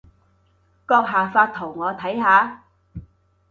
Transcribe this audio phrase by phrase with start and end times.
[0.87, 2.63] 閣下發圖我睇下